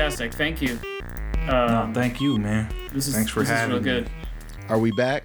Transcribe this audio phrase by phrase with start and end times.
[0.00, 0.32] fantastic.
[0.34, 0.78] Thank you.
[1.46, 2.72] No, Um, thank you, man.
[2.92, 4.00] this is Thanks for this having is real me.
[4.02, 4.10] good.
[4.68, 5.24] Are we back?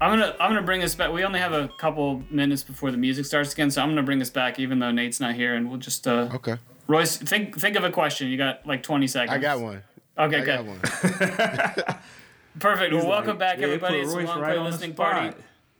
[0.00, 1.10] I'm gonna I'm gonna bring us back.
[1.10, 4.20] We only have a couple minutes before the music starts again, so I'm gonna bring
[4.20, 6.56] us back, even though Nate's not here, and we'll just uh, Okay.
[6.86, 8.28] Royce think think of a question.
[8.28, 9.32] You got like 20 seconds.
[9.34, 9.82] I got one.
[10.18, 10.46] Okay, I good.
[10.46, 10.80] got one.
[12.58, 12.92] Perfect.
[12.94, 13.94] Well, welcome Like, back, everybody.
[14.00, 15.36] put It's a Royce long right play listening party.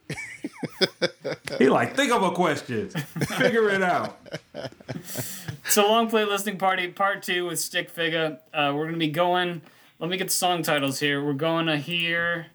[1.59, 2.89] he like, think of a question.
[2.91, 4.19] Figure it out.
[5.67, 8.39] It's a long play listening party, part two with Stik Figa.
[8.55, 9.63] Uh, we're gonna be going.
[9.99, 11.25] Let me get the song titles here.
[11.25, 12.47] We're going to hear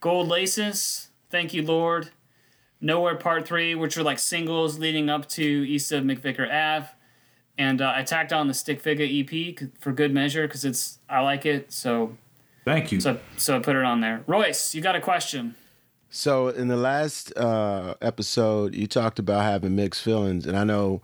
[0.00, 2.10] Gold Laces, Thank You Lord,
[2.80, 6.88] Nowhere Part Three, which are like singles leading up to East of MacVicar Ave.
[7.56, 11.20] And uh, I tacked on the Stik Figa EP for good measure because it's I
[11.20, 11.72] like it.
[11.72, 12.16] So
[12.64, 13.00] Thank you.
[13.00, 14.24] so so I put it on there.
[14.26, 15.54] Royce, you got a question?
[16.10, 21.02] So in the last uh, episode, you talked about having mixed feelings, and I know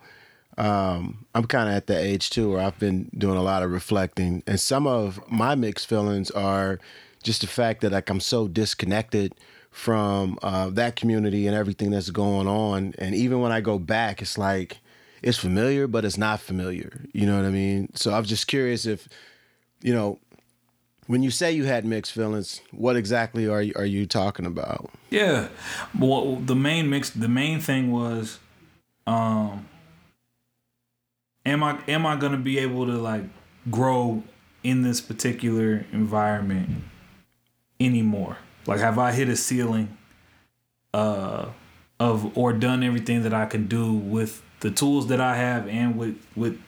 [0.57, 3.71] um, I'm kind of at the age too where I've been doing a lot of
[3.71, 6.79] reflecting, and some of my mixed feelings are
[7.23, 9.35] just the fact that like I'm so disconnected
[9.71, 14.21] from uh, that community and everything that's going on, and even when I go back,
[14.21, 14.77] it's like
[15.21, 17.01] it's familiar, but it's not familiar.
[17.11, 17.93] You know what I mean?
[17.95, 19.07] So I'm just curious if
[19.81, 20.19] you know.
[21.07, 24.89] When you say you had mixed feelings, what exactly are you, are you talking about?
[25.11, 25.49] Yeah.
[25.99, 28.39] well, the main mix the main thing was
[29.05, 29.67] um
[31.45, 33.23] am I am I gonna be able to like
[33.69, 34.23] grow
[34.63, 36.83] in this particular environment
[37.79, 38.37] anymore?
[38.65, 39.97] Like have I hit a ceiling
[40.93, 41.47] uh
[41.99, 45.97] of or done everything that I can do with the tools that I have and
[45.97, 46.59] with with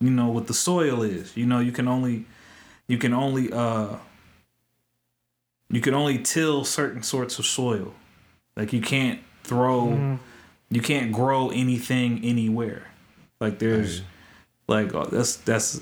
[0.00, 1.36] you know what the soil is.
[1.36, 2.26] You know, you can only
[2.86, 3.96] you can only uh
[5.70, 7.94] you can only till certain sorts of soil.
[8.56, 10.18] Like you can't throw,
[10.70, 12.89] you can't grow anything anywhere.
[13.40, 14.02] Like there's,
[14.68, 15.80] like uh, that's that's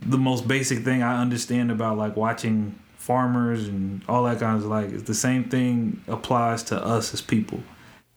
[0.00, 4.64] the most basic thing I understand about like watching farmers and all that kind of
[4.66, 7.60] like it's the same thing applies to us as people,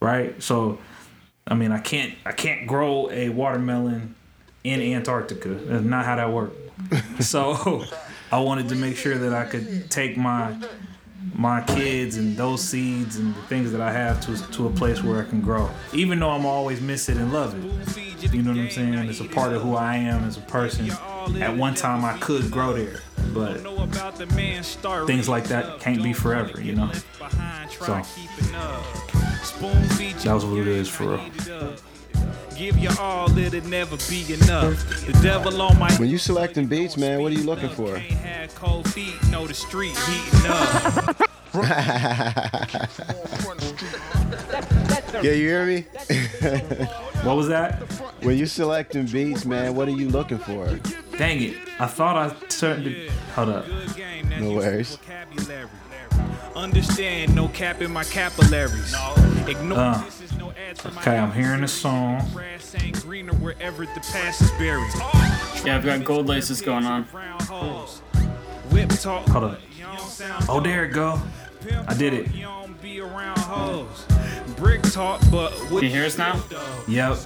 [0.00, 0.40] right?
[0.40, 0.78] So,
[1.48, 4.14] I mean, I can't I can't grow a watermelon
[4.62, 5.48] in Antarctica.
[5.48, 6.56] That's not how that works.
[7.28, 7.84] so,
[8.30, 10.56] I wanted to make sure that I could take my
[11.34, 15.02] my kids and those seeds and the things that I have to to a place
[15.02, 15.68] where I can grow.
[15.92, 18.05] Even though I'm always miss it and love it.
[18.20, 18.94] You know what I'm saying?
[18.94, 20.90] It's a part of who I am as a person.
[21.40, 23.00] At one time I could grow there,
[23.34, 23.58] but
[25.06, 26.90] things like that can't be forever, you know?
[27.72, 28.02] So
[30.24, 31.74] that was what it is for real.
[32.56, 34.78] Give you all, it'll never be enough.
[35.06, 38.00] The devil on my When you selecting beats, man, what are you looking for?
[45.22, 46.54] Can't have cold feet, know the street heating up.
[46.54, 46.86] Yeah, you hear me?
[47.26, 47.82] What was that?
[48.22, 50.66] When you selecting beats, man, what are you looking for?
[51.16, 51.56] Dang it.
[51.80, 53.10] I thought I turned it.
[53.34, 53.66] Hold up.
[53.66, 54.98] Good game, that's No worries.
[56.54, 58.94] Understand, no cap in my capillaries.
[59.48, 62.24] Ignore Uh, this is no ad to my okay, I'm hearing the song.
[62.32, 64.90] Grass ain't greener wherever the past is buried.
[65.64, 67.04] Yeah, I've got gold laces going on.
[68.70, 69.26] Whip talk.
[69.28, 69.60] Hold up.
[69.76, 71.20] You don't sound Oh, there it go.
[71.88, 72.28] I did it.
[72.86, 74.06] You don't be around hoes.
[74.56, 76.40] Brick talk, but Can you hear us now?
[76.88, 77.18] Yep.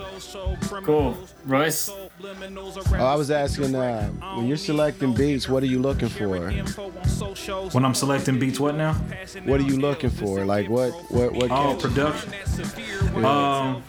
[0.85, 1.17] Cool.
[1.45, 2.09] Royce, Oh,
[3.07, 6.51] I was asking, uh, when you're selecting beats, what are you looking for?
[7.73, 8.95] When I'm selecting beats, what now?
[9.45, 10.45] What are you looking for?
[10.45, 11.51] Like what, what, what?
[11.51, 13.25] Oh, catch- production.
[13.25, 13.83] Um,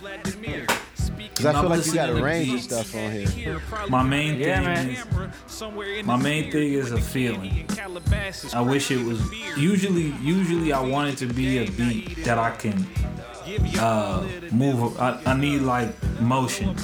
[1.36, 3.62] Cause I feel like you got a listening to range of stuff on here.
[3.90, 4.90] my main thing Yeah, man.
[4.90, 7.66] is my main thing is a feeling.
[8.54, 9.22] I wish it was
[9.58, 12.86] usually usually I want it to be a beat that I can
[13.80, 15.90] uh move I, I need like
[16.22, 16.76] motion.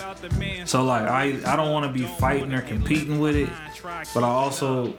[0.66, 3.50] So like I I don't want to be fighting or competing with it,
[4.14, 4.94] but I also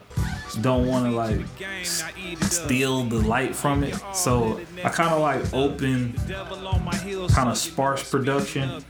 [0.61, 1.39] don't want to like
[1.81, 2.03] s-
[2.41, 3.95] steal the light from it.
[4.13, 6.13] So I kind of like open
[7.29, 8.83] kind of sparse production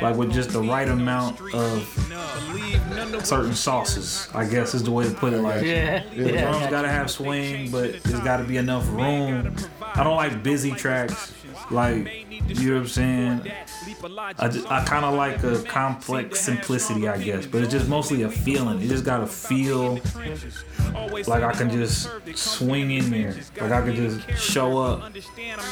[0.00, 1.88] like with just the right amount of
[3.24, 5.40] certain sauces, I guess is the way to put it.
[5.40, 6.04] Like, Yeah.
[6.14, 9.54] the drums gotta have swing, but there's gotta be enough room.
[9.82, 11.32] I don't like busy tracks.
[11.70, 13.52] Like, you know what I'm saying?
[14.38, 18.22] I, just, I kind of like a complex simplicity, I guess, but it's just mostly
[18.22, 18.80] a feeling.
[18.80, 20.00] It just gotta feel
[21.26, 25.12] like I can just swing in there, like I can just show up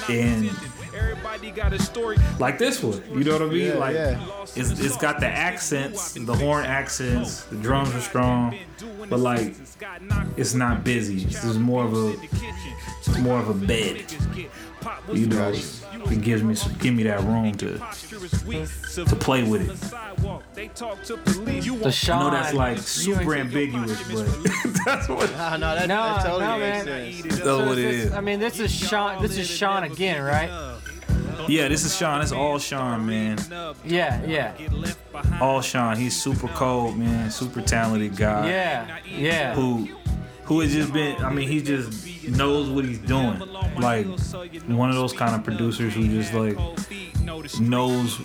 [0.08, 0.50] and
[2.38, 3.02] like this one.
[3.12, 3.66] You know what I mean?
[3.66, 4.26] Yeah, like yeah.
[4.54, 8.56] it's it's got the accents, the horn accents, the drums are strong,
[9.08, 9.54] but like
[10.36, 11.24] it's not busy.
[11.24, 14.04] This is more of a more of a bed.
[15.12, 15.52] You know,
[16.10, 19.80] it gives me some, give me that room to to play with it.
[20.54, 24.26] The I know that's like super ambiguous, but
[24.84, 27.12] that's what Ah, no, that, No, that totally no, makes man.
[27.12, 27.22] sense.
[27.22, 28.12] that's So what it this- is.
[28.12, 29.22] I mean, this is Sean.
[29.22, 30.50] This is Sean again, right?
[31.48, 32.20] Yeah, this is Sean.
[32.20, 33.38] It's all Sean, man.
[33.84, 34.52] Yeah, yeah,
[35.40, 35.96] All Sean.
[35.96, 37.30] He's super cold, man.
[37.30, 38.48] Super talented guy.
[38.48, 39.54] yeah, yeah.
[39.54, 39.88] Who,
[40.44, 41.16] who has just been?
[41.24, 43.38] I mean, he just knows what he's doing.
[43.78, 44.06] Like
[44.66, 46.56] one of those kind of producers who just like
[47.60, 48.20] knows.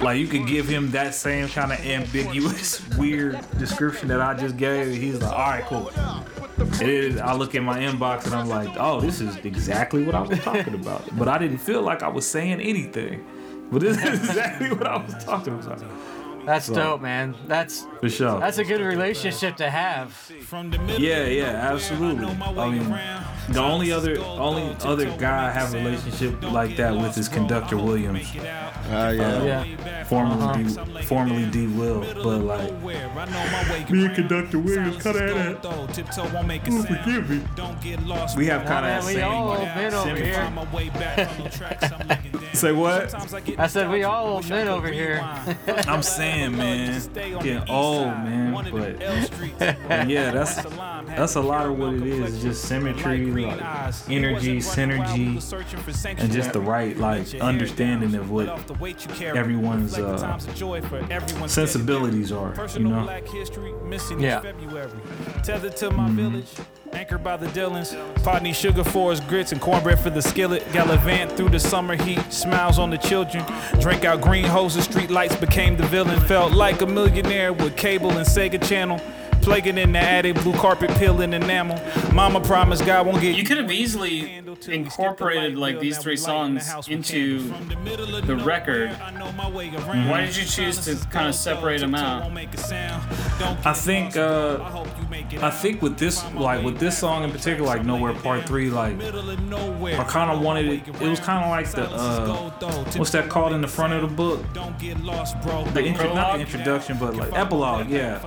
[0.00, 4.56] Like you could give him that same kind of ambiguous, weird description that I just
[4.56, 4.94] gave.
[4.94, 5.90] He's like, all right, cool.
[6.80, 7.18] It is.
[7.18, 10.38] I look at my inbox and I'm like, oh, this is exactly what I was
[10.40, 11.04] talking about.
[11.16, 13.24] But I didn't feel like I was saying anything.
[13.70, 15.82] But this is exactly what I was talking about.
[16.46, 17.34] That's dope, man.
[17.46, 18.38] That's For sure.
[18.38, 20.30] that's a good relationship to have.
[20.96, 22.26] Yeah, yeah, absolutely.
[22.26, 22.88] I mean,
[23.48, 27.76] the only other only other guy I have a relationship like that with is Conductor
[27.76, 28.32] Williams,
[28.88, 29.26] Oh yeah.
[29.26, 30.04] Uh, yeah.
[30.04, 31.00] formerly uh-huh.
[31.00, 36.68] D, formerly D Will, but like me and Conductor Williams kind of had that.
[36.68, 37.42] Ooh, forgive me.
[38.36, 40.52] We have kind Man, of we that all same been over here.
[42.52, 43.14] Say what?
[43.58, 45.20] I said we all old men over here.
[45.86, 48.52] I'm saying, man, getting old, man.
[48.70, 48.98] But,
[49.88, 50.64] but yeah, that's
[51.16, 52.34] that's a lot of what it is.
[52.34, 53.60] It's just symmetry, like
[54.08, 58.46] energy, synergy, and just the right like understanding of what
[59.36, 60.38] everyone's uh,
[61.48, 62.54] sensibilities are.
[62.76, 63.04] You know.
[64.20, 64.40] Yeah.
[65.42, 66.48] Tethered to my village,
[66.92, 67.92] anchored by the Dillons.
[68.22, 70.62] Podney sugar for his grits and cornbread for the skillet.
[70.72, 73.44] Gallivant through the summer heat, smiles on the children.
[73.80, 76.18] Drank out green hoses, street lights became the villain.
[76.20, 79.00] Felt like a millionaire with cable and Sega Channel.
[79.46, 81.80] Plaguing in the attic, blue carpet peeling enamel.
[82.12, 87.38] Mama promised God won't get You could have easily incorporated like these three songs into
[88.26, 88.90] the record.
[88.90, 92.32] Why did you choose to kind of separate them out?
[93.64, 94.84] I think uh,
[95.40, 99.00] I think with this like with this song in particular, like Nowhere Part Three, like
[99.00, 100.88] I kind of wanted it.
[101.00, 102.50] It was kind of like the uh,
[102.96, 104.42] what's that called in the front of the book?
[104.54, 107.88] The intro, not the introduction, but like epilogue.
[107.88, 108.20] Yeah,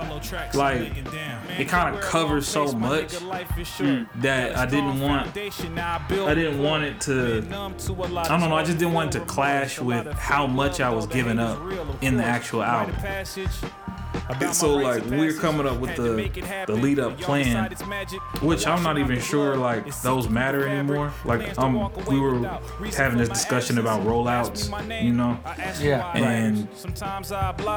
[0.54, 1.09] like
[1.58, 5.36] it kind of covers so much hmm, that I didn't want.
[5.36, 7.38] I didn't want it to.
[7.38, 8.56] I don't know.
[8.56, 11.58] I just didn't want it to clash with how much I was giving up
[12.02, 12.94] in the actual album.
[14.52, 16.30] So like we're coming up with the
[16.66, 17.70] the lead up plan,
[18.42, 21.12] which I'm not even sure like those matter anymore.
[21.24, 21.74] Like um
[22.08, 22.38] we were
[22.96, 24.70] having this discussion about rollouts,
[25.02, 25.38] you know,
[25.80, 26.12] Yeah.
[26.16, 26.68] and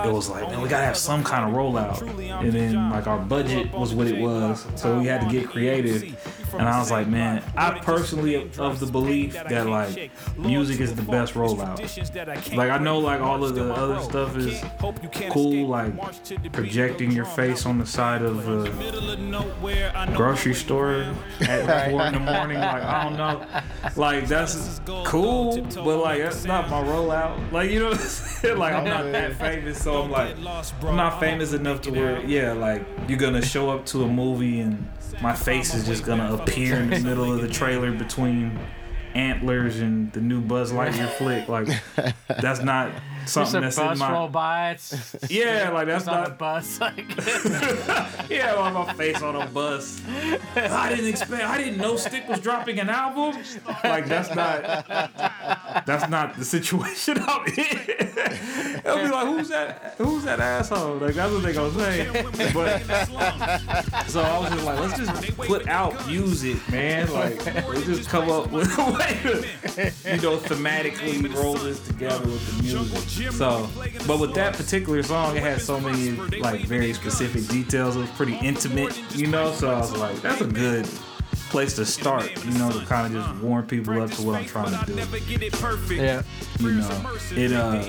[0.08, 2.02] it was like man we gotta have some kind of rollout,
[2.42, 6.04] and then like our budget was what it was, so we had to get creative.
[6.54, 10.94] And I was like, man, I personally am of the belief that like music is
[10.96, 12.56] the best rollout.
[12.56, 14.64] Like I know like all of the other stuff is
[15.30, 15.94] cool, like
[16.52, 22.58] projecting your face on the side of a grocery store at four in the morning.
[22.60, 23.46] Like I don't know,
[23.96, 27.52] like that's cool, but like that's not my rollout.
[27.52, 28.58] Like you know, what I'm saying?
[28.58, 30.36] like I'm not that famous, so I'm like
[30.84, 34.60] I'm not famous enough to where yeah, like you're gonna show up to a movie
[34.60, 34.88] and
[35.24, 38.60] my face is just gonna appear in the middle of the trailer between
[39.16, 41.48] antlers and the new Buzz Lightyear flick.
[41.48, 41.70] Like
[42.28, 42.92] that's not
[43.26, 44.72] something that's in bus roll by.
[44.72, 46.80] It's yeah, like that's not a bus.
[46.80, 47.06] Like,
[48.30, 50.02] yeah, on my face on a bus.
[50.56, 51.44] I didn't expect.
[51.44, 53.42] I didn't know Stik was dropping an album.
[53.84, 54.64] Like that's not.
[55.86, 58.82] That's not the situation I'm in.
[58.84, 59.96] They'll be like, "Who's that?
[59.98, 62.52] Who's that asshole?" Like that's what they gonna say.
[62.54, 62.80] But
[64.08, 67.12] so I was just like, "Let's just put out music, man.
[67.12, 72.26] Like let's just come up with a way to, you know, thematically roll this together
[72.26, 73.70] with the music." So,
[74.08, 77.96] but with that particular song, it had so many like very specific details.
[77.96, 79.52] It was pretty intimate, you know.
[79.52, 80.88] So I was like, "That's a good."
[81.54, 84.46] place to start, you know, to kind of just warm people up to what I'm
[84.46, 84.96] trying to do.
[85.96, 86.24] yeah.
[86.60, 87.86] You know, it uh,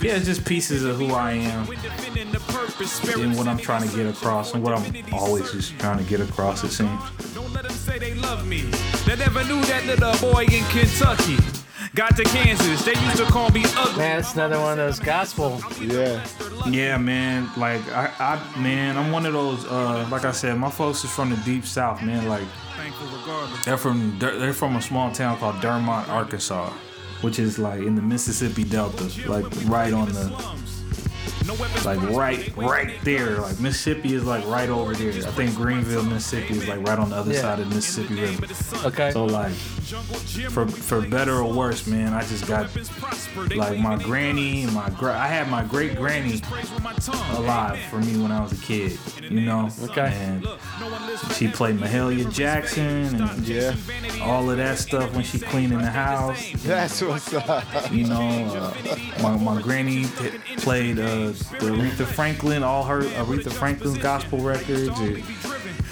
[0.00, 4.54] yeah, it's just pieces of who I am and what I'm trying to get across
[4.54, 6.64] and what I'm always just trying to get across.
[6.64, 7.00] It seems.
[7.32, 8.62] Don't let them say they love me.
[9.06, 11.59] They never knew that little boy in Kentucky.
[11.92, 13.98] Got to Kansas, they used to call me ugly.
[13.98, 15.60] Man, it's another one of those gospel.
[15.80, 16.24] Yeah.
[16.68, 17.50] Yeah, man.
[17.56, 19.64] Like I, I, man, I'm one of those.
[19.66, 22.28] Uh, like I said, my folks is from the deep south, man.
[22.28, 22.44] Like
[23.64, 26.70] they're from they're from a small town called Dermott, Arkansas,
[27.22, 30.28] which is like in the Mississippi Delta, like right on the
[31.84, 33.38] like right, right there.
[33.38, 35.10] Like Mississippi is like right over there.
[35.10, 37.40] I think Greenville, Mississippi is like right on the other Yeah.
[37.40, 38.46] side of the Mississippi River.
[38.86, 39.10] Okay.
[39.12, 39.52] So like,
[40.50, 42.68] for for better or worse, man, I just got
[43.56, 46.40] like my granny and my gra- I had my great granny
[47.32, 48.98] alive for me when I was a kid.
[49.22, 49.68] You know.
[49.84, 50.12] Okay.
[50.14, 50.46] And
[51.34, 53.74] she played Mahalia Jackson and Yeah.
[54.22, 56.50] all of that stuff when she cleaning the house.
[56.64, 57.64] That's what's up.
[57.90, 63.52] You know, uh, my, my granny t- played uh, the Aretha Franklin, all her Aretha
[63.52, 64.88] Franklin's gospel records.
[65.00, 65.24] and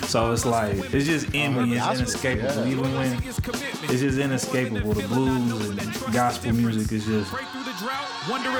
[0.04, 1.76] so it's like it's just in me.
[1.76, 2.66] It's gospel, inescapable.
[2.66, 2.72] yeah.
[2.72, 3.12] Even when
[3.90, 4.94] it's just inescapable.
[4.94, 7.34] The blues and gospel music is just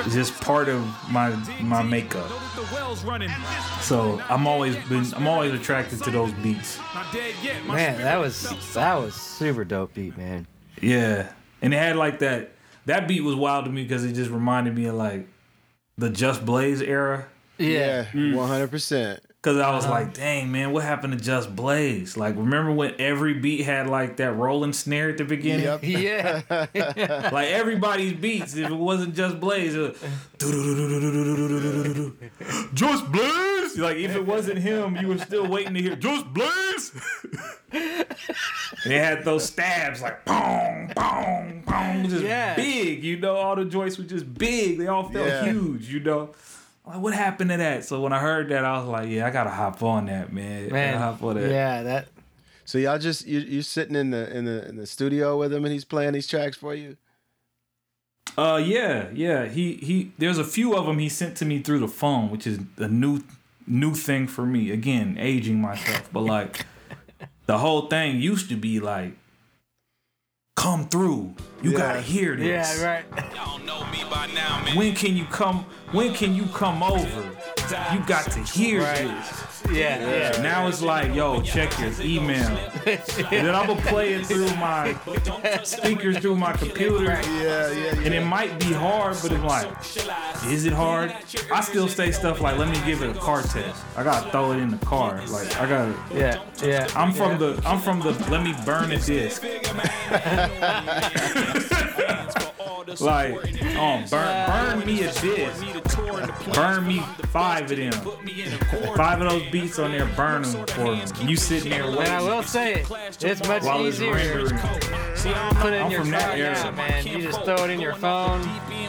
[0.05, 0.81] it's just part of
[1.11, 1.29] my
[1.61, 2.29] my makeup.
[3.81, 6.79] So I'm always been I'm always attracted to those beats.
[7.67, 10.45] Man, that was that was super dope beat, man.
[10.81, 11.31] Yeah,
[11.61, 12.51] and it had like that.
[12.85, 15.27] That beat was wild to me because it just reminded me of like
[15.99, 17.27] the Just Blaze era.
[17.57, 18.35] Yeah, mm.
[18.35, 19.19] one hundred percent.
[19.41, 19.93] Cause I was uh-huh.
[19.93, 22.17] like, dang man, what happened to Just Blaze?
[22.17, 25.63] Like, remember when every beat had like that rolling snare at the beginning?
[25.63, 25.79] Yep.
[25.99, 27.29] Yeah.
[27.31, 29.97] Like everybody's beats, if it wasn't Just Blaze, it was,
[32.73, 33.58] Just Blaze.
[33.77, 36.91] Like if it wasn't him, you were still waiting to hear Just Blaze.
[37.71, 42.55] and it had those stabs like boom, boom, boom, just Yeah.
[42.55, 43.03] big.
[43.03, 44.77] You know, all the joints were just big.
[44.77, 45.45] They all felt Yeah.
[45.51, 45.89] huge.
[45.91, 46.29] You know.
[46.85, 47.85] Like what happened to that?
[47.85, 50.71] So when I heard that, I was like, "Yeah, I gotta hop on that, man.
[50.71, 50.97] Man.
[50.97, 52.07] hop on that." Yeah, that
[52.65, 55.65] So y'all just you you sitting in the in the in the studio with him
[55.65, 56.97] and he's playing these tracks for you.
[58.37, 59.45] Uh, yeah, yeah.
[59.47, 60.11] He he.
[60.17, 62.87] There's a few of them he sent to me through the phone, which is a
[62.87, 63.21] new
[63.69, 64.71] new thing for me.
[64.71, 66.65] Again, aging myself, but like
[67.45, 69.13] the whole thing used to be like,
[70.55, 71.35] come through.
[71.61, 71.77] You Yeah.
[71.77, 72.79] gotta hear this.
[72.81, 73.05] Yeah, right.
[74.75, 75.65] When can you come?
[75.91, 77.35] When can you come over?
[77.93, 78.97] You got to hear Right.
[79.07, 79.43] this.
[79.71, 80.41] Yeah, yeah.
[80.41, 82.47] Now it's like, yo, check your email.
[82.85, 82.99] and
[83.29, 84.95] then I'm gonna play it through my
[85.63, 87.03] speakers through my computer.
[87.03, 88.01] Yeah, yeah, yeah.
[88.01, 89.67] And it might be hard, but it's like,
[90.47, 91.15] is it hard?
[91.51, 93.83] I still say stuff like, let me give it a car test.
[93.95, 95.21] I gotta throw it in the car.
[95.27, 95.95] Like I gotta.
[96.13, 96.87] Yeah, yeah.
[96.95, 97.61] I'm from the.
[97.65, 98.11] I'm from the.
[98.29, 99.43] Let me burn a disc.
[102.99, 103.33] like,
[103.77, 104.47] oh, burn,
[104.79, 105.63] burn me a disc.
[106.53, 106.99] Burn me
[107.31, 107.93] five of them.
[108.95, 110.05] Five of those beats on there.
[110.15, 111.03] Burn them for me.
[111.29, 112.87] You sitting there And I will say it,
[113.21, 114.57] it's much while easier rendering.
[114.57, 117.07] put it in I'm your from phone that now, man.
[117.07, 118.41] You just throw it in your phone,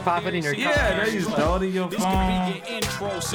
[0.04, 0.62] pop it in your car.
[0.62, 2.54] Yeah, they just throw it in your phone.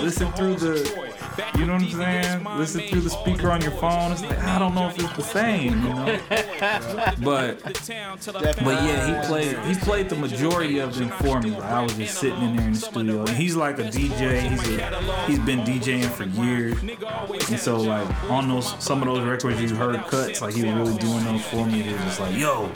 [0.04, 1.12] Listen through the,
[1.58, 2.44] you know what I'm saying?
[2.58, 4.12] Listen through the speaker on your phone.
[4.12, 6.20] It's like I don't know if it's the same, you know.
[7.22, 11.56] But but yeah, he played he played the majority of them for me.
[11.58, 14.42] I was just sitting in there in the studio, and he's like a DJ.
[14.42, 16.82] He's a, he's been DJing for years,
[17.50, 20.74] and so like on those some of those records you heard cuts, like he was
[20.74, 21.82] really doing those for me.
[21.82, 22.72] He was just like, yo.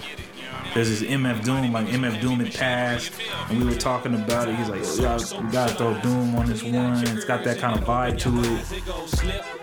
[0.76, 3.12] There's this MF Doom, like MF Doom had passed,
[3.50, 4.56] and we were talking about it.
[4.56, 7.04] He's like, Yo, y'all, we gotta throw Doom on this one.
[7.08, 9.59] It's got that kind of vibe to it.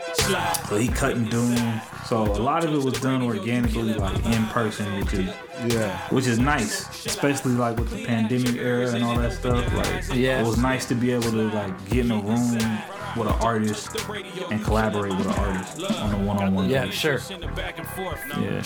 [0.68, 1.80] So he cutting Doom.
[2.06, 5.28] So a lot of it was done organically, like in person, which is
[5.66, 5.96] Yeah.
[6.10, 9.64] which is nice, especially like with the pandemic era and all that stuff.
[9.74, 10.40] Like, Yeah.
[10.40, 12.58] it was nice to be able to like get in a room
[13.16, 13.96] with an artist
[14.50, 16.68] and collaborate with an artist on a one-on-one.
[16.68, 17.00] Yeah, basis.
[17.00, 17.38] sure.
[18.40, 18.62] Yeah.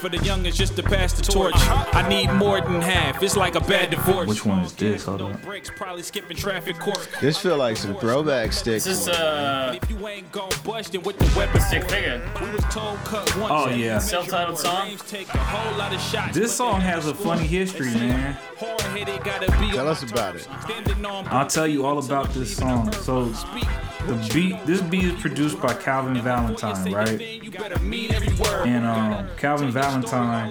[0.00, 1.54] For the young, it's just to pass the torch.
[1.56, 3.22] I need more than half.
[3.22, 4.28] It's like a bad divorce.
[4.28, 5.04] Which one is this?
[5.04, 5.38] Hold on.
[5.76, 7.08] Probably skipping traffic court.
[7.20, 8.82] This feel like some throwback stick.
[8.82, 12.20] This is uh, If you ain't gon' bust with the weapon Stik Figa.
[12.40, 13.52] We was told cut once.
[13.52, 13.98] Oh, yeah.
[13.98, 14.96] Self-titled song.
[15.08, 16.34] Take a whole lot of shots.
[16.34, 18.36] This song has a funny history, man.
[18.58, 20.48] Hard-headed, gotta be Tell us about it.
[21.30, 22.90] I'll tell you all about this song.
[23.04, 23.26] So
[24.06, 27.20] the beat, this beat is produced by Calvin Valentine, right?
[28.66, 30.50] And um, Calvin Valentine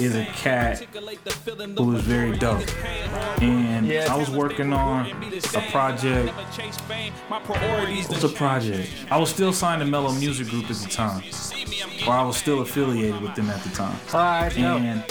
[0.00, 0.78] is a cat
[1.76, 2.66] who is very dope.
[3.42, 5.06] And I was working on
[5.54, 6.32] a project.
[7.28, 8.90] What's a project?
[9.10, 11.22] I was still signed to Mellow Music Group at the time,
[12.06, 13.98] or I was still affiliated with them at the time.
[14.12, 14.56] Right.
[14.56, 15.04] And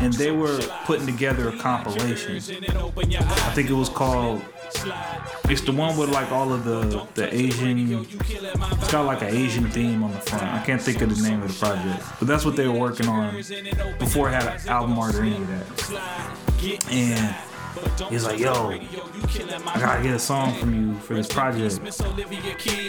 [0.00, 2.36] and they were putting together a compilation.
[2.36, 4.42] I think it was called.
[5.48, 8.06] It's the one with like all of the the Asian.
[8.20, 10.44] It's got like an Asian theme on the front.
[10.44, 13.08] I can't think of the name of the project, but that's what they were working
[13.08, 13.34] on
[13.98, 16.86] before it had an album art or any of that.
[16.90, 17.49] And
[18.08, 21.78] he's like, "Yo, I gotta get a song from you for this project,"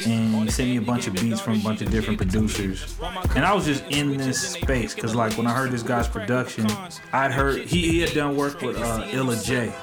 [0.06, 2.98] and he sent me a bunch of beats from a bunch of different producers,
[3.36, 6.68] and I was just in this space because like when I heard this guy's production,
[7.14, 9.74] I'd heard he, he had done work with uh, Illa J.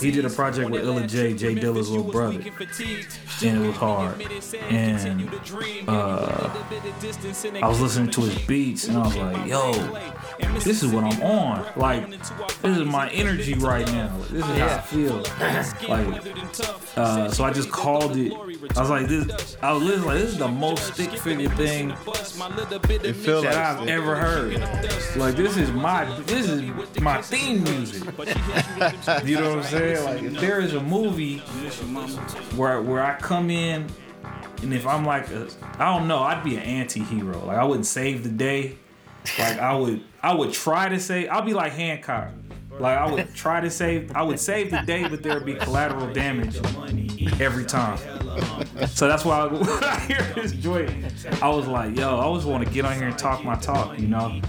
[0.00, 2.40] He did a project with Illa J, Jay Dilla's little brother,
[3.42, 4.22] and it was hard.
[4.70, 5.30] And
[5.88, 6.50] uh,
[7.62, 9.72] I was listening to his beats, and I was like, "Yo,
[10.60, 11.66] this is what I'm on.
[11.76, 13.95] Like, this is my energy right now.
[14.30, 15.16] This is how I feel.
[15.88, 18.32] Like, uh, so I just called it.
[18.76, 19.56] I was like, this.
[19.62, 24.16] I was listening like this is the most Stik Figa thing that like I've ever
[24.16, 24.60] heard.
[25.16, 26.62] Like, this is my this is
[27.00, 28.02] my theme music.
[29.24, 30.04] You know what I'm saying?
[30.04, 31.38] Like, if there is a movie
[32.56, 33.86] where where I come in.
[34.62, 35.48] And if I'm like a,
[35.78, 37.44] I don't know, I'd be an anti-hero.
[37.44, 38.78] Like I wouldn't save the day.
[39.38, 41.28] Like I would, I would try to save.
[41.28, 42.30] I'll be like Hancock.
[42.78, 44.14] Like I would try to save.
[44.14, 46.56] I would save the day, but there would be collateral damage
[47.40, 47.98] every time.
[48.88, 50.90] So that's why when I hear this joint,
[51.42, 53.98] I was like, yo, I always want to get on here and talk my talk,
[53.98, 54.40] you know.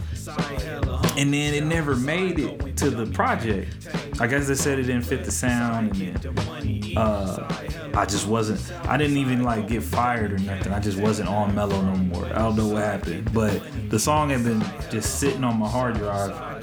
[1.18, 3.88] And then it never made it to the project.
[4.20, 7.48] I guess they said it didn't fit the sound, and then uh,
[7.94, 8.60] I just wasn't.
[8.88, 10.74] I didn't even like get fired or nothing.
[10.74, 12.26] I just wasn't on Mellow no more.
[12.26, 15.96] I don't know what happened, but the song had been just sitting on my hard
[15.96, 16.57] drive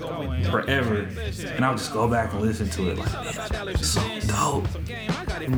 [0.50, 1.08] forever,
[1.54, 2.98] and I'll just go back and listen to it.
[2.98, 4.66] Like, song dope.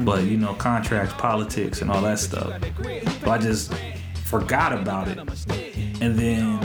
[0.05, 2.61] But you know, contracts, politics, and all that stuff.
[3.23, 3.73] So I just
[4.25, 5.19] forgot about it,
[6.01, 6.59] and then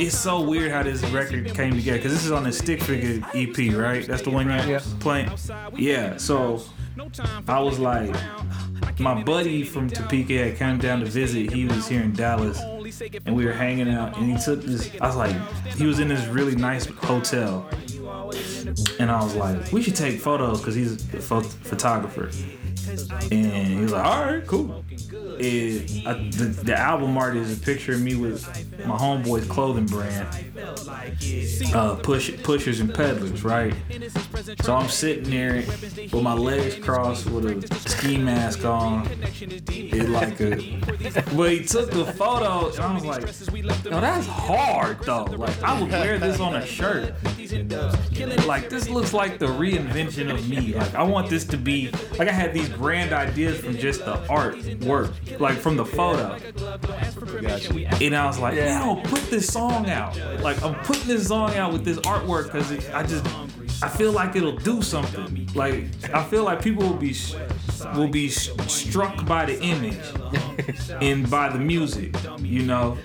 [0.00, 3.22] it's so weird how this record came together because this is on the Stik Figa
[3.34, 4.06] EP, right?
[4.06, 4.80] That's the one you're Yeah.
[5.00, 5.30] playing.
[5.76, 6.16] Yeah.
[6.16, 6.62] So
[7.48, 8.14] I was like,
[8.98, 11.52] my buddy from Topeka had come down to visit.
[11.52, 12.60] He was here in Dallas,
[13.26, 14.16] and we were hanging out.
[14.16, 14.90] And he took this.
[15.00, 15.36] I was like,
[15.76, 17.68] he was in this really nice hotel,
[18.98, 22.30] and I was like, we should take photos because he's a pho- photographer.
[22.88, 24.84] And he was like, all right, cool.
[25.36, 28.46] I, the, the album art is a picture of me with
[28.86, 30.28] my homeboy's clothing brand,
[31.74, 33.74] uh, push, pushers and peddlers, right?
[34.62, 35.64] So I'm sitting there
[36.12, 39.08] with my legs crossed with a ski mask on.
[39.40, 40.78] It like a,
[41.34, 45.24] but he took the photo, and I was like, no, that's hard though.
[45.24, 47.14] Like I would wear this on a shirt.
[48.46, 50.74] Like this looks like the reinvention of me.
[50.74, 54.14] Like I want this to be like I had these grand ideas from just the
[54.28, 56.36] artwork, like from the photo.
[58.00, 60.16] And I was like, I'll put this song out.
[60.40, 63.24] Like I'm putting this song out with this artwork because I just
[63.84, 65.46] I feel like it'll do something.
[65.54, 67.14] Like I feel like people will be
[67.94, 70.00] will be struck by the image
[71.02, 72.96] and by the music, you know.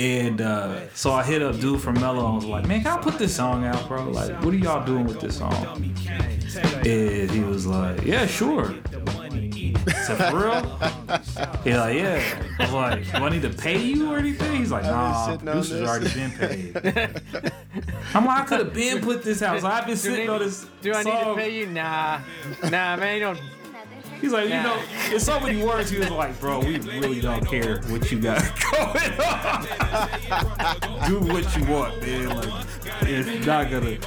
[0.00, 3.00] And uh, so I hit up dude from Mellow and was like, man, can I
[3.00, 4.10] put this song out, bro?
[4.10, 5.54] Like, what are y'all doing with this song?
[6.84, 8.74] And he was like, yeah, sure.
[9.86, 10.62] I said, for real?
[11.64, 12.42] He's like, yeah.
[12.58, 14.56] I was like, do I need to pay you or anything?
[14.56, 16.76] He's like, nah, sitting on Deuce has already been paid.
[18.14, 19.60] I'm like, I could have been put this out.
[19.60, 20.66] So I've been sitting on this.
[20.82, 21.66] Do I need to pay you?
[21.66, 22.20] Nah.
[22.64, 23.40] Nah, man, you don't.
[24.20, 24.78] He's like, you know,
[25.10, 28.42] in so many words, he was like, bro, we really don't care what you got
[28.72, 29.62] going on.
[31.08, 32.28] Do what you want, man.
[32.28, 32.64] Like,
[33.02, 33.98] it's not gonna.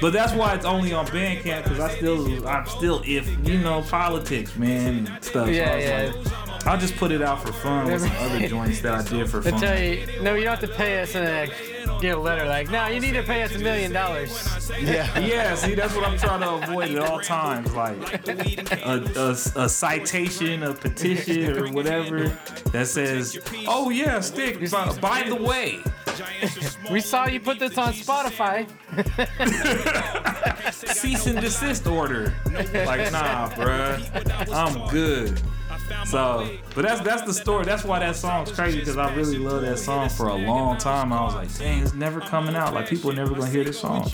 [0.00, 3.82] But that's why it's only on Bandcamp because I still, I'm still, if you know,
[3.82, 5.48] politics, man, and stuff.
[5.48, 6.12] Yeah, so I was yeah.
[6.52, 9.28] like, I'll just put it out for fun with some other joints that I did
[9.28, 9.60] for fun.
[9.60, 12.70] tell you, no, you don't have to pay us and then get a letter like,
[12.70, 14.60] no, you need to pay us a million dollars.
[14.74, 15.18] Yeah.
[15.18, 17.72] Yeah, see, that's what I'm trying to avoid at all times.
[17.74, 17.96] Like
[18.28, 19.30] a, a,
[19.62, 22.28] a citation, a petition, or whatever
[22.72, 25.80] that says, "Oh yeah, Stik." By, by the way,
[26.90, 28.68] We saw you put this on Spotify.
[30.72, 32.34] cease and desist order.
[32.84, 35.40] Like, nah, bruh, I'm good.
[36.06, 37.64] So, but that's that's the story.
[37.64, 41.12] That's why that song's crazy because I really love that song for a long time.
[41.12, 42.74] I was like, dang, it's never coming out.
[42.74, 44.10] Like people are never gonna hear this song.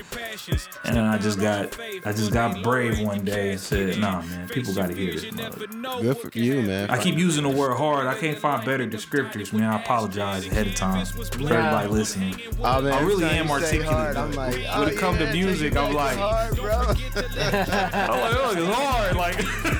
[0.85, 4.49] And then I just got I just got brave one day and said, nah, man,
[4.49, 5.31] people gotta hear this.
[5.33, 5.67] Mother.
[6.03, 6.91] Good for you, man.
[6.91, 8.07] I keep using the word hard.
[8.07, 9.65] I can't find better descriptors, man.
[9.71, 12.35] I apologize ahead of time for everybody listening.
[12.63, 14.37] Oh, man, I really am articulate, hard, I'm though.
[14.37, 16.71] like, When oh, it come to music, I'm like- hard, bro.
[16.73, 19.17] I'm like, oh, it's hard.
[19.17, 19.37] Like,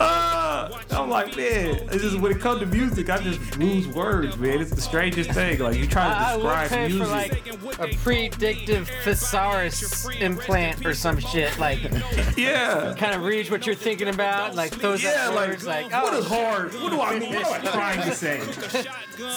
[0.00, 4.36] uh, I'm like, man, it's just when it comes to music, I just lose words,
[4.38, 4.60] man.
[4.60, 5.58] It's the strangest thing.
[5.58, 7.06] Like, you try I, I to would describe pay music.
[7.06, 7.46] for like
[7.92, 11.58] a predictive thesaurus implant or some shit.
[11.58, 11.80] Like,
[12.36, 12.94] yeah.
[12.96, 14.54] kind of read what you're thinking about.
[14.54, 15.66] Like those Yeah, up like, words.
[15.66, 16.72] Like, what oh, is hard?
[16.74, 17.34] What do I mean?
[17.34, 18.40] What am I trying to say?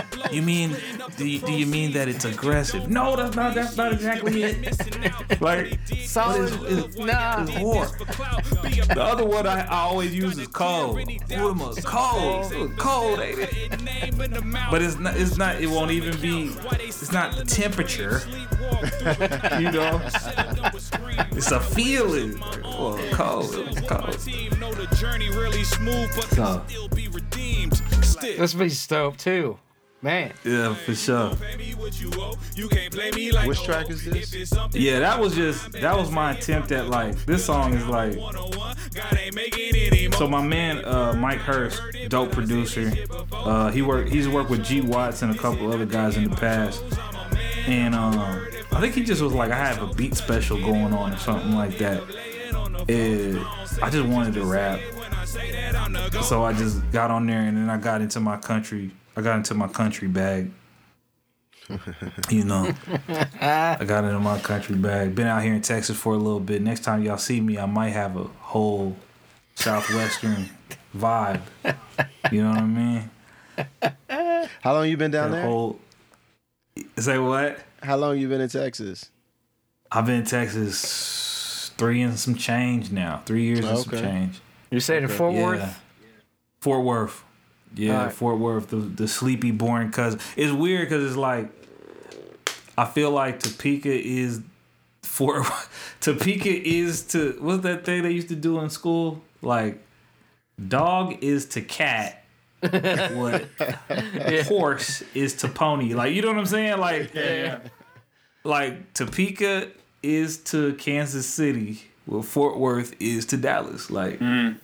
[0.30, 0.76] You mean
[1.16, 2.88] do you, do you mean that it's aggressive?
[2.88, 5.40] No, that's not that's not exactly it.
[5.40, 6.42] like Solid.
[6.42, 7.42] Is, it's, it's, nah.
[7.42, 8.94] it's whore.
[8.94, 10.98] The other one I, I always use is cold.
[11.00, 12.52] Ooh, them was cold.
[12.52, 14.70] It was cold, ain't it?
[14.70, 15.16] But it's not.
[15.16, 15.60] It's not.
[15.60, 16.52] It won't even be.
[16.72, 18.22] It's not the temperature.
[19.60, 20.00] you know.
[21.32, 22.38] It's a feeling.
[22.38, 23.54] Like, oh, cold.
[23.54, 24.60] It was cold.
[24.60, 26.62] Know the journey really smooth, but So.
[26.66, 27.72] still be redeemed.
[28.20, 29.58] This be dope too.
[30.02, 30.32] Man.
[30.44, 31.36] Yeah, for sure.
[31.36, 32.34] Pay me what you owe.
[32.54, 34.32] You can't play me like Which track is this?
[34.32, 37.74] If it's something Yeah, that was just that was my attempt at like this song
[37.74, 40.18] is like one-on-one, God ain't making it anymore.
[40.18, 42.90] so my man uh, Mike Hurst, dope producer.
[43.30, 46.36] Uh, he worked he's worked with G Watts and a couple other guys in the
[46.36, 46.82] past.
[47.66, 51.12] And um, I think he just was like I have a beat special going on
[51.12, 52.02] or something like that.
[52.88, 53.38] And
[53.82, 54.80] I just wanted to rap.
[56.22, 59.36] So I just got on there and then I got into my country I got
[59.36, 60.50] into my country bag.
[62.30, 62.72] You know.
[63.40, 65.14] I got into my country bag.
[65.14, 66.62] Been out here in Texas for a little bit.
[66.62, 68.96] Next time y'all see me, I might have a whole
[69.54, 70.48] southwestern
[70.96, 71.40] vibe.
[72.32, 73.10] You know what I mean?
[74.62, 75.42] How long you been down A there?
[75.44, 75.78] whole.
[76.98, 77.60] Say what?
[77.82, 79.10] How long you been in Texas?
[79.92, 83.22] I've been in Texas three and some change now.
[83.26, 84.40] Three years and some change.
[84.72, 85.44] You say to Fort Yeah.
[85.46, 85.82] Worth?
[86.60, 87.24] Fort Worth.
[87.74, 88.12] Yeah, Alright.
[88.12, 90.20] Fort Worth, the the sleepy, boring cousin.
[90.36, 91.50] It's weird because it's like
[92.76, 94.40] I feel like Topeka is
[95.02, 95.46] Fort
[96.00, 99.22] Topeka is to what's that thing they used to do in school?
[99.42, 99.82] Like
[100.68, 102.16] dog is to cat.
[102.60, 103.46] what
[104.46, 105.94] horse is to pony.
[105.94, 106.78] Like you know what I'm saying?
[106.78, 107.60] Like yeah.
[108.44, 109.70] like Topeka
[110.02, 113.90] is to Kansas City, well Fort Worth is to Dallas.
[113.90, 114.56] Like mm.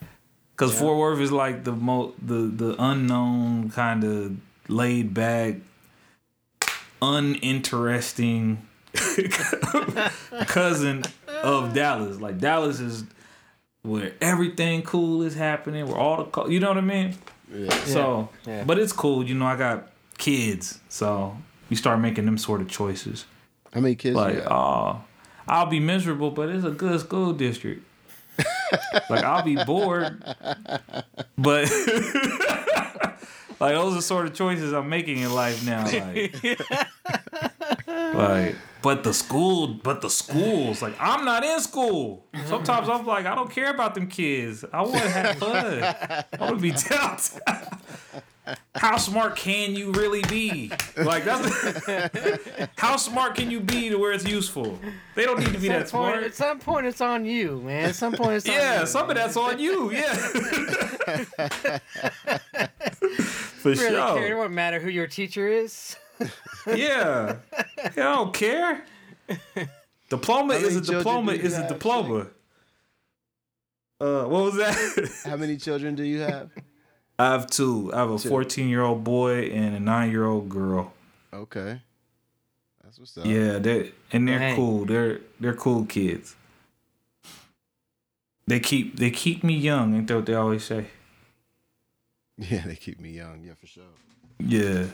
[0.56, 4.36] Because Fort Worth is like the mo the the unknown kind of
[4.68, 5.56] laid back,
[7.02, 8.66] uninteresting
[10.46, 11.02] cousin
[11.42, 12.20] of Dallas.
[12.20, 13.04] Like Dallas is
[13.82, 17.14] where everything cool is happening, where all the co- you know what I mean.
[17.52, 17.70] Yeah.
[17.84, 18.64] So, Yeah.
[18.64, 19.22] but it's cool.
[19.24, 19.88] You know, I got
[20.18, 21.36] kids, so
[21.68, 23.26] you start making them sort of choices.
[23.72, 24.16] How many kids?
[24.16, 24.50] Like, you got?
[24.52, 25.04] oh,
[25.46, 27.84] I'll be miserable, but it's a good school district.
[29.10, 30.22] Like, I'll be bored,
[31.36, 31.70] but
[33.60, 35.84] like those are the sort of choices I'm making in life now.
[35.84, 36.58] Like,
[38.14, 42.24] like, but the school, but the schools, like, I'm not in school.
[42.46, 44.64] Sometimes I'm like, I don't care about them kids.
[44.72, 45.82] I want to have fun.
[45.82, 47.80] I want to be downtown.
[48.74, 50.70] How smart can you really be?
[50.96, 54.78] Like that's how smart can you be to where it's useful?
[55.14, 56.22] They don't need to be that point, smart.
[56.22, 57.88] at some point, it's on you, man.
[57.88, 58.86] At some point, it's on Yeah, you.
[58.86, 59.90] some of that's on you.
[59.90, 60.14] Yeah,
[63.56, 64.24] for really care.
[64.24, 64.36] It sure.
[64.38, 65.96] won't matter who your teacher is.
[66.66, 67.36] Yeah,
[67.78, 68.84] I don't care.
[70.08, 72.28] Diploma is a diploma is a have, diploma.
[74.00, 74.76] Uh, what was that?
[75.24, 76.50] How many children do you have?
[77.18, 77.90] I have two.
[77.94, 80.92] I have a 14 year old boy and a nine year old girl.
[81.32, 81.80] Okay,
[82.84, 83.26] that's what's up.
[83.26, 84.56] Yeah, they and they're Dang.
[84.56, 84.84] cool.
[84.84, 86.36] They're they're cool kids.
[88.46, 90.86] They keep they keep me young, ain't that what they always say?
[92.38, 93.42] yeah, they keep me young.
[93.44, 93.84] Yeah, for sure.
[94.38, 94.86] Yeah.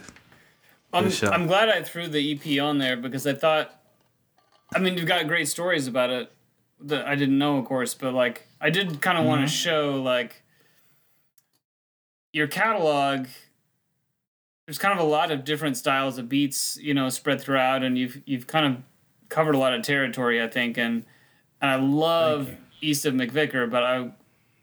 [0.92, 1.32] I'm, sure.
[1.32, 3.74] I'm glad I threw the EP on there because I thought,
[4.74, 6.30] I mean, you've got great stories about it
[6.82, 9.54] that I didn't know, of course, but like I did kind of want to mm-hmm.
[9.54, 10.42] show like
[12.33, 13.27] your catalog.
[14.66, 17.99] There's kind of a lot of different styles of beats, you know, spread throughout, and
[17.99, 18.83] you've you've kind of
[19.29, 21.05] covered a lot of territory, I think, and
[21.61, 24.12] and I love East of MacVicar, but I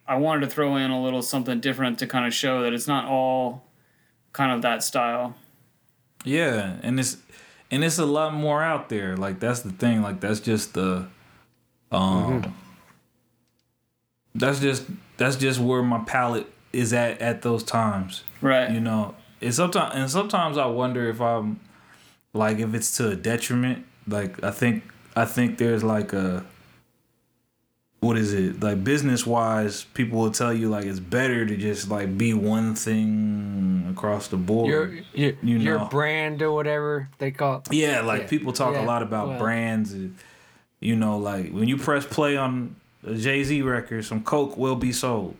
[0.08, 2.88] I wanted to throw in a little something different to kind of show that it's
[2.88, 3.63] not all
[4.34, 5.36] kind of that style.
[6.23, 7.17] Yeah, and it's
[7.71, 9.15] and it's a lot more out there.
[9.15, 10.01] Like that's the thing.
[10.01, 11.08] Like that's just the
[11.91, 12.55] um
[14.36, 14.86] that's just
[15.17, 18.23] that's just where my palette is at at those times.
[18.41, 18.69] Right.
[18.71, 21.60] You know, and sometimes and sometimes I wonder if I'm
[22.34, 23.86] like if it's to a detriment.
[24.08, 24.84] Like I think
[25.15, 26.45] I think there's like a
[28.01, 31.89] what is it like business wise people will tell you like it's better to just
[31.89, 37.32] like be one thing across the board Your your, You your brand or whatever they
[37.32, 37.73] call it.
[37.73, 38.27] yeah, like Yeah.
[38.27, 38.84] people talk Yeah.
[38.84, 39.91] a lot about Well- brands.
[39.93, 40.15] And,
[40.79, 44.77] you know, like when you press play on a Jay Z record, some Coke will
[44.77, 45.38] be sold, and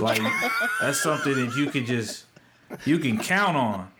[0.00, 0.20] like
[0.80, 2.24] that's something that you can just
[2.84, 3.90] you can count on.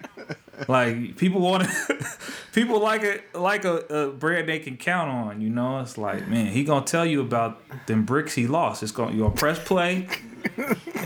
[0.68, 2.06] Like people want to,
[2.52, 5.40] people like a like a, a brand they can count on.
[5.40, 8.82] You know, it's like man, he gonna tell you about them bricks he lost.
[8.82, 10.06] It's gonna you gonna press play,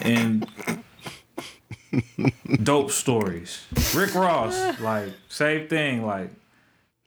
[0.02, 0.46] and
[2.62, 3.64] dope stories.
[3.94, 6.04] Rick Ross, like same thing.
[6.04, 6.30] Like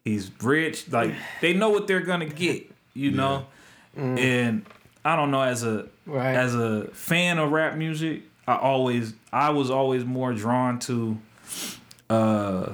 [0.04, 0.89] he's rich.
[0.91, 2.71] Like they know what they're gonna get.
[2.93, 3.45] You know,
[3.95, 4.17] mm.
[4.17, 4.65] and
[5.06, 6.35] I don't know as a Right.
[6.35, 11.17] as a fan of rap music, I always I was always more drawn to
[12.09, 12.73] uh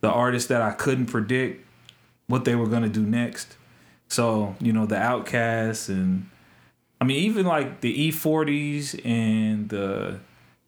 [0.00, 1.66] the artists that I couldn't predict
[2.28, 3.56] what they were gonna do next.
[4.08, 6.30] So, you know, the OutKasts and
[7.00, 10.20] I mean even like the E-40s and the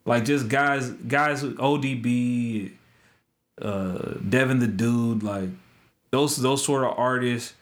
[0.04, 2.72] like just guys guys with ODB,
[3.60, 5.50] uh Devin the Dude, like
[6.10, 7.54] those those sort of artists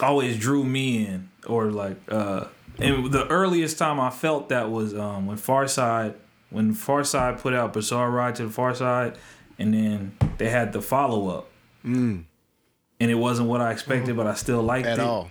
[0.00, 2.46] always drew me in or like uh
[2.78, 6.14] and the earliest time I felt that was um when Pharcyde
[6.50, 9.16] when Pharcyde put out Bizarre Ride II the Pharcyde
[9.58, 11.48] and then they had the follow up.
[13.00, 15.02] And it wasn't what I expected, but I still liked At it.
[15.02, 15.30] At all.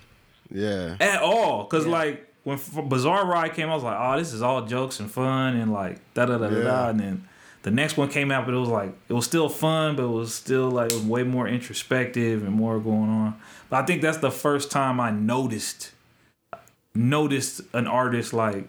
[0.51, 0.97] Yeah.
[0.99, 1.65] At all.
[1.65, 4.99] Cause like when F- Bizarre Ride came, I was like, oh, this is all jokes
[4.99, 6.89] and fun and like da da da da da.
[6.89, 7.27] And then
[7.63, 10.07] the next one came out, but it was like it was still fun, but it
[10.07, 13.39] was still like it was way more introspective and more going on.
[13.69, 15.91] But I think that's the first time I noticed
[16.95, 18.67] noticed an artist like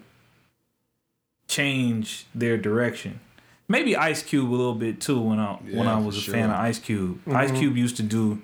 [1.48, 3.20] change their direction.
[3.68, 6.34] Maybe Ice Cube a little bit too when I when I was a sure.
[6.34, 7.20] fan of Ice Cube.
[7.28, 8.42] Ice Cube used to do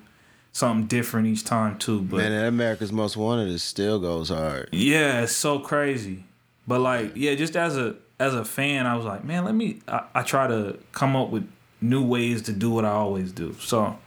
[0.53, 4.69] something different each time too, but Man, and America's Most Wanted is still goes hard.
[4.73, 6.25] yeah, it's so crazy.
[6.67, 9.81] But like, yeah, just as a as a fan, I was like, man, let me.
[9.89, 13.55] I, I try to come up with new ways to do what I always do.
[13.59, 13.99] So,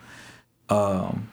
[0.69, 1.29] um,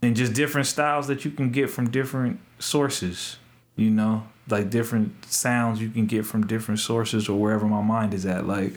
[0.00, 3.36] and just different styles that you can get from different sources.
[3.76, 8.12] You know, like different sounds you can get from different sources or wherever my mind
[8.14, 8.46] is at.
[8.46, 8.74] Like,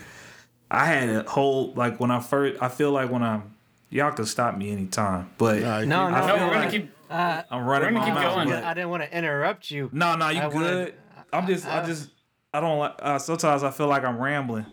[0.71, 2.61] I had a whole like when I first.
[2.61, 3.51] I feel like when I'm.
[3.89, 6.47] Y'all can stop me anytime, but Nah, you No, keep- no, No, no.
[6.47, 6.91] we're gonna I- keep.
[7.09, 8.51] I'm running We're gonna my keep mouth, going.
[8.63, 9.89] I didn't want to interrupt you.
[9.93, 10.53] no, no, you I good.
[10.55, 10.93] wanted-
[11.31, 12.09] I'm just, I, just,
[12.53, 12.93] I don't like.
[12.99, 14.65] Uh, sometimes I feel like I'm rambling.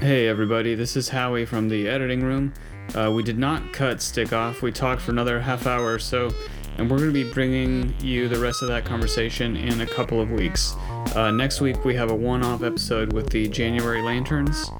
[0.00, 2.54] Hey everybody, this is Howie from the editing room.
[2.94, 4.62] Uh, we did not cut Stik Off.
[4.62, 6.30] We talked for another half hour or so,
[6.76, 10.20] and we're going to be bringing you the rest of that conversation in a couple
[10.20, 10.74] of weeks.
[11.14, 14.70] Uh, next week we have a one-off episode with the January Lanterns,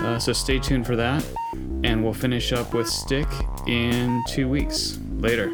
[0.00, 1.24] uh, so stay tuned for that.
[1.84, 3.28] And we'll finish up with Stik
[3.66, 4.98] in two weeks.
[5.18, 5.52] Later.